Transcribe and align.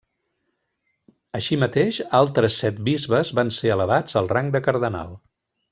Així 1.39 1.59
mateix, 1.65 2.01
altres 2.21 2.59
set 2.65 2.81
bisbes 2.91 3.33
van 3.41 3.55
ser 3.61 3.75
elevats 3.79 4.21
al 4.23 4.35
rang 4.37 4.55
de 4.57 4.65
cardenal. 4.71 5.17